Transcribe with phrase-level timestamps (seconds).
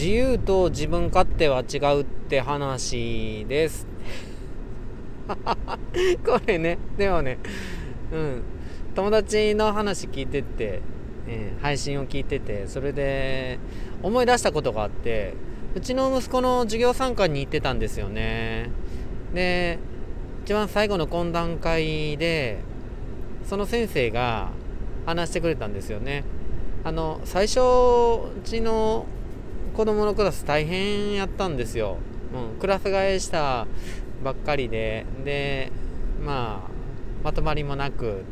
[0.00, 3.86] 自由と自分勝手は違うって話です。
[6.24, 7.36] これねでもね
[8.10, 8.42] うん。
[8.94, 10.80] 友達の話聞いてて、
[11.28, 13.58] えー、配信を聞いててそれで
[14.02, 15.34] 思い出したことがあって
[15.74, 18.70] うちの息子の授業参観に行ってたんですよね。
[19.34, 19.78] で
[20.46, 22.60] 一番最後の懇談会で
[23.44, 24.48] その先生が
[25.04, 26.24] 話してくれたんですよね。
[26.84, 29.04] あの最初うちの
[29.80, 31.96] 子供のクラス大変やったんですよ、
[32.34, 33.66] うん、クラス替えした
[34.22, 35.06] ばっかりで。
[35.24, 35.72] で
[36.22, 36.70] まあ
[37.24, 38.24] まとまりもなく。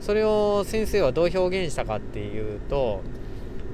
[0.00, 3.02] それを先生はどう表現したかっていうと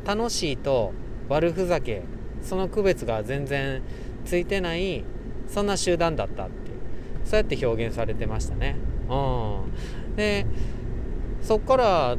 [0.06, 0.94] 楽しいと
[1.28, 2.04] 悪ふざけ
[2.40, 3.82] その区別が全然
[4.24, 5.04] ついてない
[5.48, 6.56] そんな集団だったってう。
[7.26, 8.76] そうやって表現されてましたね。
[9.10, 10.46] うん、で
[11.42, 12.16] そっから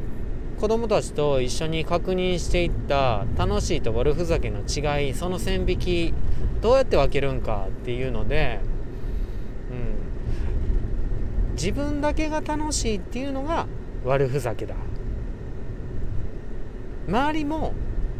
[0.60, 6.14] 子供たちと一緒に確認していった楽しいと悪ふざけの違いその線引き
[6.60, 8.60] どうやって分けるんかっていうので、
[9.70, 13.66] うん、自分だけが楽しいっていうのが
[14.04, 14.74] 悪ふざけだ。
[17.08, 17.72] 周りも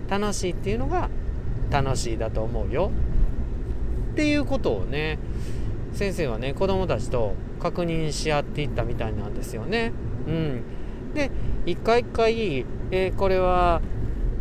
[0.09, 1.11] 楽しいっていうのが
[1.71, 2.91] 楽しいだと思うよ。
[4.13, 5.19] っていうことをね
[5.93, 9.93] 先生はね子供たちと確認し合っていったみたいなんですよね。
[10.27, 10.63] うん、
[11.15, 11.31] で
[11.67, 13.81] 一回一回、えー、これは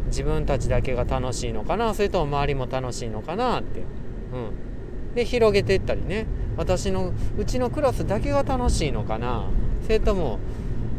[0.07, 6.25] 自分たちだけが楽しいのかなそれとも周りも楽しいのかなって、うん、で広げていったりね。
[6.59, 9.45] 私のうちのクラスだけが楽しいのかな。
[9.83, 10.39] それとも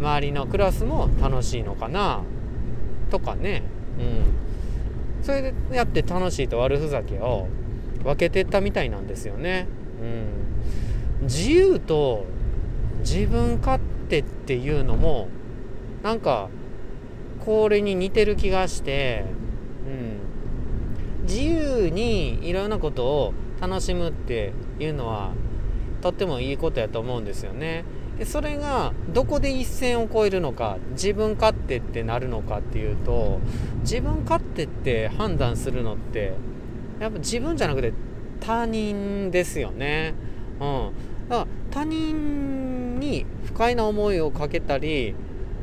[0.01, 2.23] 周りのクラスも楽しいのかな。
[3.11, 3.63] とかね、
[3.99, 4.03] う
[5.21, 7.49] ん、それでやって楽しいと悪ふざけを
[8.03, 9.67] 分けてったみたいなんですよね。
[11.21, 12.25] うん、自由と
[13.01, 15.29] 自分勝手っていうのも
[16.03, 16.49] なんか
[17.45, 19.25] これに似てる気がして、
[19.87, 25.33] うん、自由にいろんなことを楽しむっていうのは
[26.01, 27.85] とってもいいことやと思うんですよね。
[28.19, 33.41] でそれがどこで一線を越えるのか自分勝手ってなるのかっていうと
[33.81, 36.35] 自分勝手って判断するのって
[37.01, 37.95] やっぱ自分じゃなくて
[38.41, 40.15] 他人ですよね。
[40.61, 40.91] うん、
[41.29, 45.15] だから他人に不快な思いをかけたり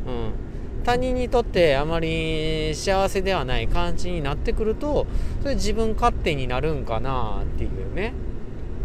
[0.07, 5.05] うん、他人にとってあまり幸せではない感じになってくると
[5.41, 8.13] それ自分勝手になるんかなっていうね、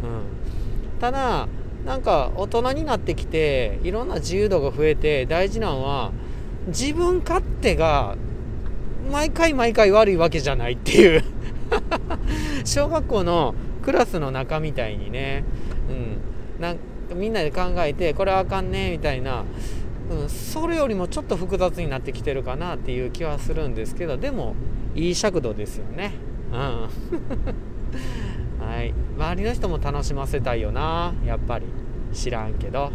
[0.02, 1.48] うん、ただ
[1.86, 6.12] なんか大人になってきていろんな自由度が増えて大事なのは
[6.66, 8.16] 自分勝手が
[9.10, 11.24] 毎回毎回悪いわけじゃないっていう。
[12.64, 15.42] 小学校のクラスの中みたいにね、
[15.88, 16.76] うん、なん
[17.14, 19.44] みんなで考えてこれはあかんねみたいな。
[20.12, 24.54] うん、それよりもちょっと複雑になってきてるかなっていう気はするんですけどでも
[24.94, 26.12] いい尺度ですよね。
[26.52, 26.58] うん。
[28.66, 28.92] はい。
[29.16, 31.66] 周りの人も楽しませたいよなやっぱり。
[32.12, 32.90] 知らんけど。